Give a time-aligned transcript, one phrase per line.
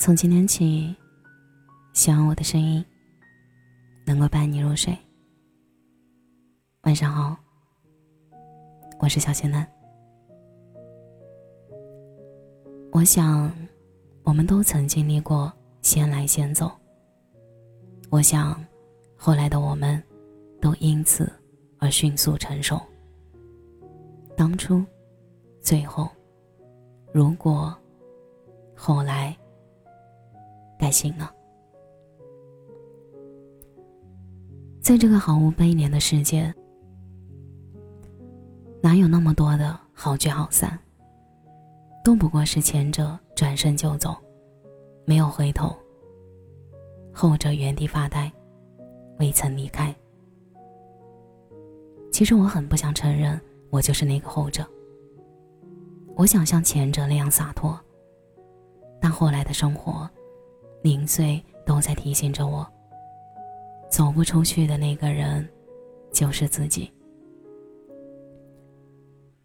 [0.00, 0.96] 从今天起，
[1.92, 2.82] 希望我的声音
[4.06, 4.96] 能够伴你入睡。
[6.84, 7.36] 晚上好，
[8.98, 9.70] 我是小仙男。
[12.92, 13.52] 我想，
[14.22, 15.52] 我们都曾经历过
[15.82, 16.72] 先来先走。
[18.08, 18.58] 我想，
[19.18, 20.02] 后来的我们，
[20.62, 21.30] 都因此
[21.78, 22.80] 而迅速成熟。
[24.34, 24.82] 当初，
[25.60, 26.08] 最后，
[27.12, 27.76] 如果，
[28.74, 29.36] 后来，
[30.80, 31.30] 该醒了。
[34.80, 36.52] 在这个毫无悲怜的世界，
[38.82, 40.76] 哪有那么多的好聚好散？
[42.02, 44.16] 都不过是前者转身就走，
[45.04, 45.68] 没有回头；
[47.12, 48.32] 后者原地发呆，
[49.18, 49.94] 未曾离开。
[52.10, 53.38] 其实我很不想承认，
[53.68, 54.66] 我就是那个后者。
[56.16, 57.78] 我想像前者那样洒脱，
[58.98, 60.08] 但后来的生活，
[60.82, 62.66] 零碎都在提醒着我：
[63.90, 65.48] 走不出去的那个人，
[66.12, 66.92] 就是自己。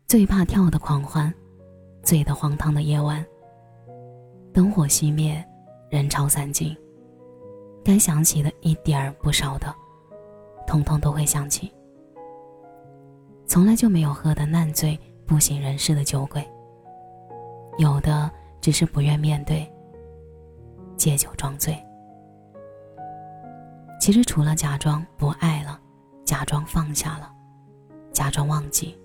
[0.08, 1.33] 最怕跳的狂欢。
[2.03, 3.25] 醉得荒唐的夜晚，
[4.53, 5.44] 灯火熄灭，
[5.89, 6.78] 人潮散尽，
[7.83, 9.73] 该想起的一点儿不少的，
[10.67, 11.73] 通通都会想起。
[13.47, 16.47] 从来就没有喝的烂醉不省人事的酒鬼，
[17.80, 18.30] 有的
[18.61, 19.67] 只是不愿面对，
[20.98, 21.78] 借酒装醉。
[24.00, 25.80] 其实除了假装不爱了，
[26.26, 27.32] 假装放下了，
[28.12, 28.98] 假装忘记。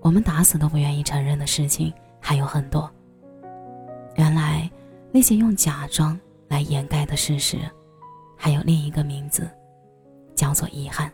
[0.00, 2.88] 我们打死都不愿意承认的事情还有很多。
[4.14, 4.70] 原来，
[5.10, 7.58] 那些用假装来掩盖的事实，
[8.36, 9.50] 还有另一个名字，
[10.34, 11.10] 叫做遗憾。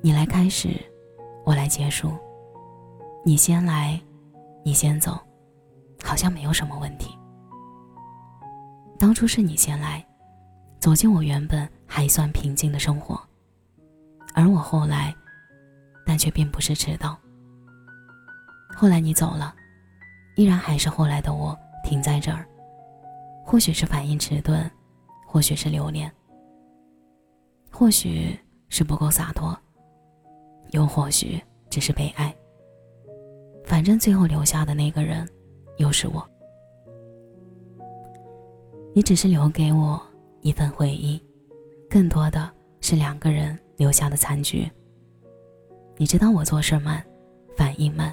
[0.00, 0.70] 你来开始，
[1.44, 2.12] 我来结束。
[3.24, 4.00] 你先来，
[4.64, 5.18] 你先走，
[6.02, 7.18] 好像没有什么问题。
[8.98, 10.04] 当初是你先来，
[10.80, 13.20] 走进我原本还算平静的生活，
[14.34, 15.14] 而我后来。
[16.08, 17.18] 但却并不是迟到。
[18.76, 19.52] 后来你走了，
[20.36, 22.46] 依然还是后来的我停在这儿。
[23.44, 24.70] 或许是反应迟钝，
[25.26, 26.08] 或许是留恋，
[27.72, 29.58] 或许是不够洒脱，
[30.70, 32.32] 又或许只是被爱。
[33.64, 35.28] 反正最后留下的那个人，
[35.78, 36.24] 又是我。
[38.96, 40.00] 你只是留给我
[40.40, 41.22] 一份回忆，
[41.86, 44.66] 更多的是两个人留下的残局。
[45.98, 47.04] 你知道我做事慢，
[47.54, 48.10] 反应慢，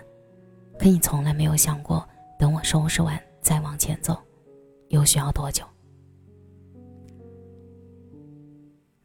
[0.78, 2.06] 可你从来没有想过，
[2.38, 4.18] 等我收拾完再往前走，
[4.90, 5.64] 又需要多久？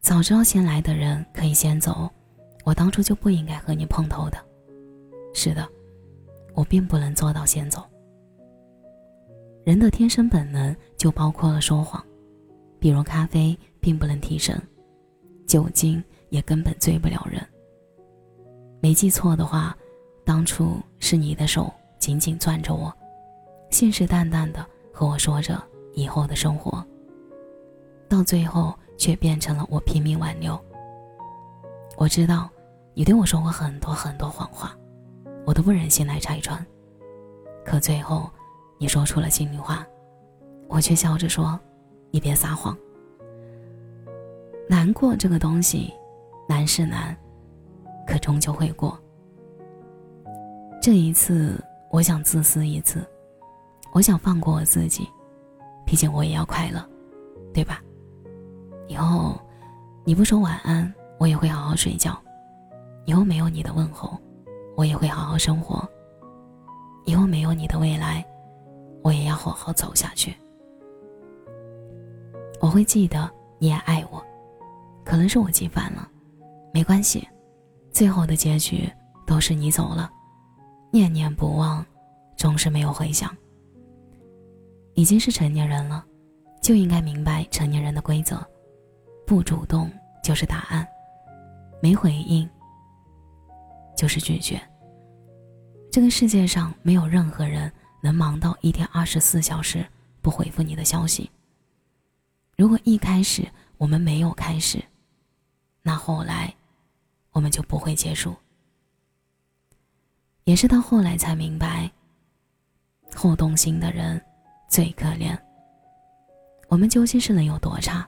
[0.01, 2.09] 早知道先来的人可以先走，
[2.65, 4.37] 我当初就不应该和你碰头的。
[5.33, 5.65] 是的，
[6.53, 7.81] 我并不能做到先走。
[9.63, 12.03] 人的天生本能就包括了说谎，
[12.79, 14.59] 比如咖啡并不能提神，
[15.45, 17.45] 酒精也根本醉不了人。
[18.81, 19.77] 没记错的话，
[20.23, 22.91] 当初是你的手紧紧攥着我，
[23.69, 25.61] 信誓旦旦的和我说着
[25.93, 26.83] 以后的生活。
[28.07, 30.59] 到最后却变成了我拼命挽留。
[31.97, 32.49] 我知道，
[32.93, 34.75] 你对我说过很多很多谎话，
[35.45, 36.65] 我都不忍心来拆穿。
[37.65, 38.31] 可最后，
[38.79, 39.85] 你说出了心里话，
[40.69, 41.59] 我却笑着说
[42.11, 42.75] ：“你别撒谎。”
[44.69, 45.93] 难过这个东西，
[46.47, 47.15] 难是难。
[48.07, 48.97] 可终究会过。
[50.81, 53.05] 这一次，我想自私一次，
[53.93, 55.07] 我想放过我自己，
[55.85, 56.83] 毕竟我也要快乐，
[57.53, 57.83] 对吧？
[58.87, 59.39] 以后，
[60.05, 62.13] 你不说晚安，我也会好好睡觉；
[63.05, 64.17] 以后没有你的问候，
[64.75, 65.85] 我也会好好生活；
[67.05, 68.25] 以后没有你的未来，
[69.03, 70.35] 我也要好好走下去。
[72.59, 74.23] 我会记得你也爱我，
[75.05, 76.09] 可能是我记反了，
[76.73, 77.27] 没关系。
[77.91, 78.89] 最后的结局
[79.25, 80.09] 都是你走了，
[80.91, 81.85] 念念不忘，
[82.37, 83.35] 终是没有回响。
[84.93, 86.05] 已经是成年人了，
[86.61, 88.45] 就应该明白成年人的规则：
[89.25, 89.89] 不主动
[90.23, 90.85] 就是答案，
[91.81, 92.47] 没回应
[93.95, 94.59] 就是拒绝。
[95.91, 99.85] 这个世界上没有任何人能忙到一天二十四小时
[100.21, 101.29] 不回复你的消息。
[102.57, 103.47] 如果一开始
[103.77, 104.83] 我们没有开始，
[105.81, 106.53] 那后来。
[107.31, 108.35] 我们就不会结束。
[110.45, 111.89] 也是到后来才明白，
[113.15, 114.19] 后动心的人
[114.67, 115.37] 最可怜。
[116.69, 118.05] 我们究竟是能有多差，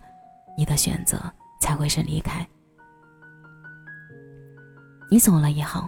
[0.58, 2.46] 你的选择才会是离开。
[5.10, 5.88] 你走了也好，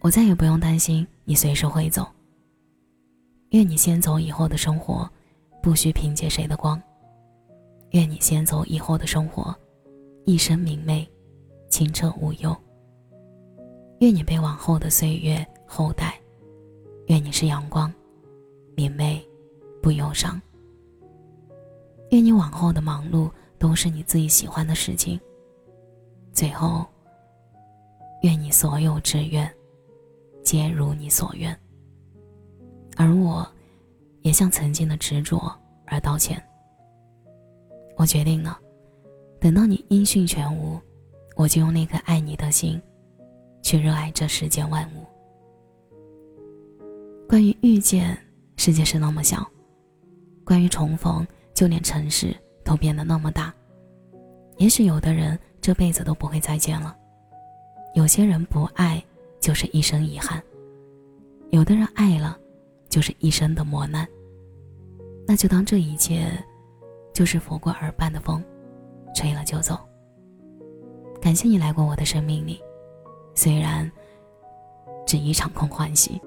[0.00, 2.10] 我再也不用担心你随时会走。
[3.54, 5.08] 愿你先走以后的生活，
[5.62, 6.82] 不需凭借谁的光。
[7.90, 9.54] 愿你先走以后的生活，
[10.24, 11.08] 一生明媚，
[11.68, 12.54] 清澈无忧。
[14.00, 16.20] 愿你被往后的岁月厚待。
[17.06, 17.94] 愿你是阳光，
[18.74, 19.24] 明媚，
[19.80, 20.42] 不忧伤。
[22.10, 25.20] 愿你往后的忙碌都是你自己喜欢的事情。
[26.32, 26.84] 最后，
[28.22, 29.48] 愿你所有志愿，
[30.42, 31.56] 皆如你所愿。
[32.96, 33.46] 而我，
[34.22, 35.52] 也向曾经的执着
[35.86, 36.42] 而道歉。
[37.96, 38.58] 我决定了，
[39.40, 40.80] 等到你音讯全无，
[41.36, 42.80] 我就用那颗爱你的心，
[43.62, 45.04] 去热爱这世间万物。
[47.28, 48.18] 关于遇见，
[48.56, 49.38] 世界是那么小；
[50.44, 53.54] 关于重逢，就连城市都变得那么大。
[54.58, 56.96] 也许有的人这辈子都不会再见了，
[57.94, 59.02] 有些人不爱
[59.40, 60.42] 就是一生遗憾，
[61.50, 62.38] 有的人爱了，
[62.94, 64.06] 就是一生的磨难。
[65.26, 66.30] 那就当这一切，
[67.12, 68.40] 就是拂过耳畔的风，
[69.16, 69.76] 吹了就走。
[71.20, 72.62] 感谢你来过我的生命里，
[73.34, 73.90] 虽然
[75.04, 76.22] 只一场空欢喜。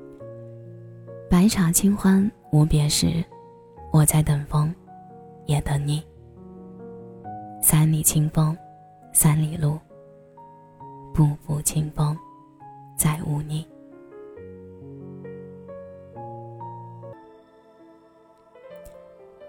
[1.30, 3.24] 白茶清欢无别事，
[3.94, 4.76] 我在等风，
[5.46, 6.04] 也等你。
[7.62, 8.58] 三里清风，
[9.14, 9.80] 三里路。
[11.14, 12.18] 步步清风，
[12.98, 13.66] 再无你。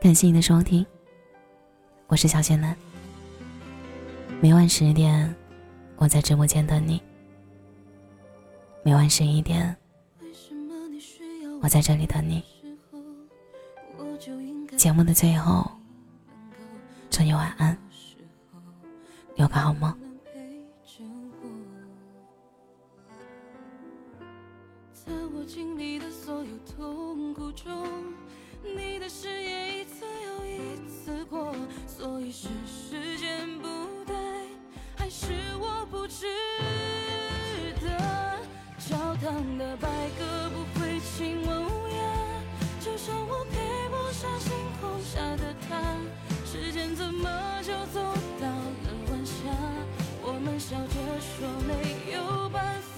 [0.09, 0.87] 感谢你的收听，
[2.07, 2.75] 我是小仙男。
[4.41, 5.37] 每晚十点，
[5.97, 6.99] 我在直播间等你。
[8.83, 9.77] 每晚十一点。
[11.61, 12.43] 我在这里等你。
[14.79, 15.71] 节目的最后，
[17.11, 17.77] 祝你晚安，
[19.37, 19.95] 有个好梦。
[25.47, 27.87] 经历的所有痛苦中，
[28.63, 29.78] 你的誓言，
[31.99, 33.67] 所以是时间不
[34.07, 34.15] 对
[34.97, 36.27] 还是我不值
[37.81, 37.89] 得
[38.79, 41.99] 教堂的白鸽不会亲吻乌鸦
[42.81, 43.59] 就像我配
[43.89, 45.97] 不上星空下的他
[46.47, 47.29] 时间怎么
[47.65, 48.01] 就走
[48.41, 49.35] 到了晚霞？
[50.23, 52.98] 我们笑着说没有办法。